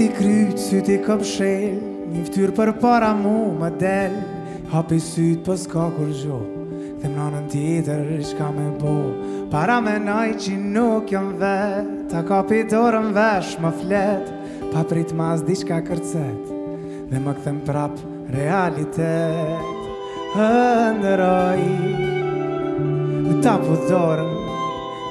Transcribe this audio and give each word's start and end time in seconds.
i 0.00 0.08
krytë, 0.16 0.56
syt 0.56 0.88
i 0.88 0.96
këpshel 1.04 2.08
Një 2.08 2.24
ftyrë 2.24 2.56
për 2.56 2.80
para 2.80 3.12
mu 3.20 3.36
më 3.60 3.68
delë 3.84 4.24
Hapi 4.72 4.96
syt 5.12 5.44
për 5.46 5.56
s'ka 5.66 5.90
kur 5.98 6.08
gjopë 6.22 6.55
Dhe 6.96 7.08
më 7.08 7.12
nënë 7.18 7.40
ti 7.52 7.66
të 7.86 8.46
me 8.56 8.66
bo 8.80 8.92
Para 9.50 9.76
me 9.84 9.98
naj 10.02 10.28
që 10.42 10.54
nuk 10.74 11.10
jam 11.12 11.28
vet 11.40 11.88
Ta 12.10 12.20
ka 12.28 12.40
pitorën 12.48 13.10
vesh 13.16 13.56
më 13.62 13.70
flet 13.80 14.26
Pa 14.72 14.82
prit 14.90 15.12
mas 15.18 15.42
di 15.46 15.54
shka 15.58 15.78
kërcet 15.86 16.52
Dhe 17.10 17.20
më 17.24 17.34
këthem 17.38 17.60
prap 17.68 17.94
realitet 18.34 19.70
Hëndëroj 20.36 21.64
U 23.34 23.38
ta 23.44 23.56
pu 23.62 23.78
dorën 23.90 24.34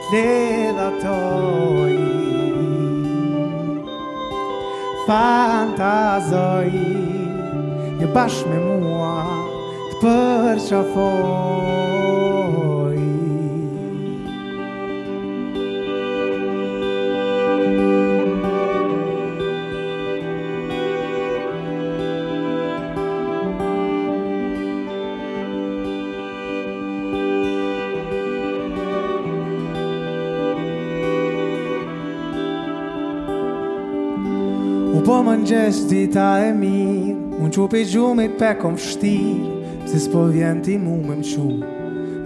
Tle 0.10 0.70
dha 0.78 0.90
toj 1.02 1.96
Fantazoj 5.08 6.72
Një 8.02 8.08
bashkë 8.16 8.48
me 8.52 8.78
mua 8.84 9.45
për 10.04 10.60
qafoj 10.70 11.56
U 34.96 35.02
po 35.06 35.20
më 35.22 35.36
në 35.38 35.48
gjesti 35.48 36.06
ta 36.12 36.30
e 36.48 36.52
mirë 36.56 37.14
Unë 37.36 37.52
që 37.54 37.66
pe 37.74 37.82
gjumit 37.90 38.38
pe 38.40 38.54
shtirë 38.80 39.55
Si 39.96 40.02
s'po 40.10 40.24
vjen 40.28 40.58
ti 40.62 40.74
mu 40.78 40.98
me 41.00 41.14
mqu 41.24 41.48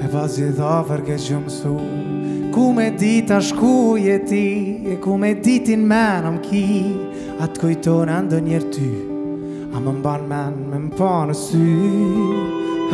Me 0.02 0.08
vazi 0.10 0.48
dha 0.58 0.80
vërge 0.90 1.18
që 1.22 1.36
mësu 1.38 1.74
Ku 2.50 2.64
me 2.74 2.88
dit 2.98 3.30
ashtë 3.30 3.58
ku 3.60 3.74
je 4.02 4.16
ti 4.26 4.48
E 4.90 4.96
ku 5.04 5.14
me 5.22 5.36
ditin 5.46 5.84
men 5.92 6.40
ki 6.48 6.64
A 7.38 7.46
kujtona 7.54 8.16
ndë 8.26 8.40
njerë 8.48 8.72
ty 8.74 8.90
A 9.78 9.84
më 9.86 9.92
mban 10.00 10.26
men 10.32 10.58
me 10.72 10.80
më 10.88 10.98
pa 10.98 11.12
në 11.30 11.38
sy 11.44 11.70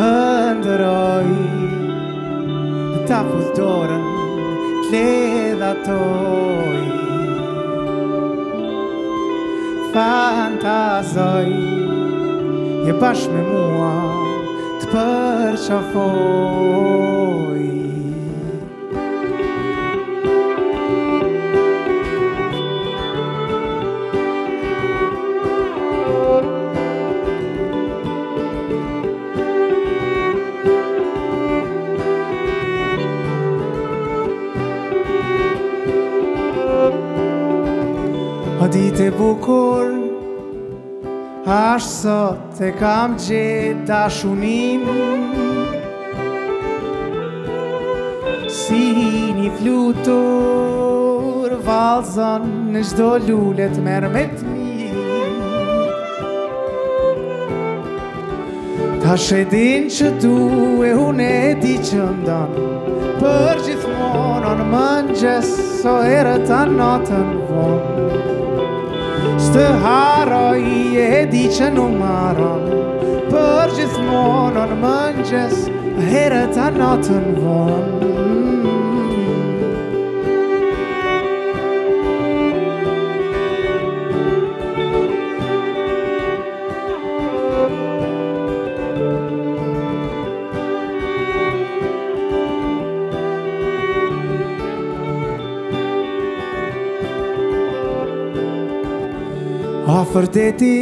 Hëndëroj 0.01 1.31
Dhe 2.35 2.99
ta 3.07 3.23
fulltorën 3.31 4.03
Kledha 4.89 5.71
toj 5.87 6.83
Fantazoj 9.95 11.49
Je 12.89 12.99
bashkë 12.99 13.31
me 13.39 13.47
mua 13.53 13.93
slit 14.75 14.89
per 14.91 15.57
ciafoi. 15.59 16.23
Adite 38.61 39.11
bucur 39.11 39.94
Ashtë 41.45 41.93
sot 42.01 42.57
e 42.59 42.71
kam 42.79 43.15
gjithë 43.21 43.85
dashunin 43.85 44.81
Si 48.49 48.79
një 48.97 49.53
flutur 49.59 51.53
valzon 51.67 52.49
në 52.73 52.81
gjdo 52.89 53.09
lullet 53.27 53.77
merë 53.85 54.09
me 54.15 54.23
të 54.31 54.43
mi 54.55 54.87
Ta 59.05 59.13
shedin 59.29 59.83
që 59.99 60.07
tu 60.23 60.33
e 60.89 60.95
unë 61.05 61.23
e 61.45 61.53
di 61.61 61.75
që 61.91 62.05
ndon 62.23 62.51
Për 63.21 63.55
gjithmonon 63.69 64.61
më 64.73 64.87
në 65.11 65.15
gjesë, 65.21 65.61
so 65.83 65.95
erë 66.17 66.37
të 66.49 66.59
notën 66.73 67.29
vonë 67.51 68.43
Së 69.45 69.63
haro 69.83 70.55
i 70.57 70.97
e 70.97 71.19
di 71.31 71.43
që 71.57 71.67
në 71.75 71.83
maron 71.99 72.63
Për 73.29 73.75
gjithmonon 73.77 74.73
mëngjes 74.81 75.59
Herët 76.09 76.57
natën 76.79 77.27
vonë 77.43 78.64
Pa 99.95 100.01
fër 100.11 100.25
të 100.35 100.41
ti, 100.59 100.77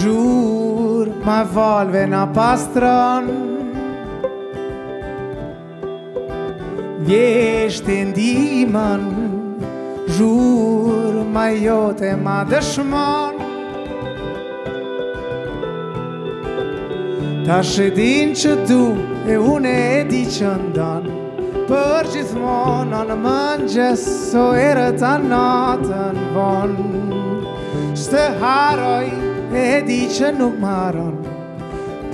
zhur, 0.00 1.10
ma 1.26 1.42
valve 1.54 2.06
na 2.08 2.22
pastran 2.36 3.26
Vjesht 7.04 7.90
e 7.92 7.98
ndiman, 8.14 9.04
zhur, 10.16 11.20
ma 11.36 11.44
jote, 11.66 12.14
ma 12.24 12.38
dëshman 12.50 13.36
Ta 17.46 17.60
shedin 17.74 18.32
që 18.40 18.52
tu 18.68 18.82
e 19.32 19.36
une 19.52 19.74
e 20.00 20.04
di 20.10 20.24
që 20.36 20.54
ndan 20.68 21.17
për 21.68 22.06
gjithmonë 22.14 22.96
Anë 23.02 23.14
mëngjes, 23.24 24.04
so 24.30 24.44
erë 24.56 24.86
natën 25.24 26.20
vonë 26.36 26.88
S'të 28.04 28.22
haroj, 28.40 29.08
e 29.52 29.66
di 29.88 30.00
që 30.16 30.32
nuk 30.38 30.56
maron 30.64 31.16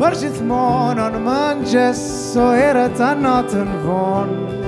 Për 0.01 0.19
gjithmonë 0.25 1.07
anë 1.07 1.23
mëngjes, 1.29 2.03
so 2.33 2.51
erë 2.67 2.89
natën 3.21 3.73
vonë 3.87 4.63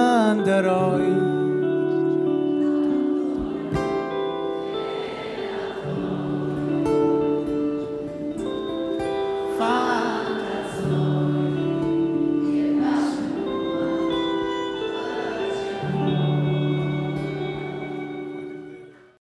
من 0.00 1.53